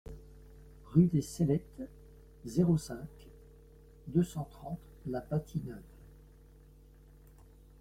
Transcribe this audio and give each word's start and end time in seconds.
Rue 0.85 1.05
des 1.05 1.21
Cellettes, 1.21 1.87
zéro 2.43 2.75
cinq, 2.75 3.29
deux 4.07 4.23
cent 4.23 4.45
trente 4.45 4.79
La 5.05 5.21
Bâtie-Neuve 5.21 5.77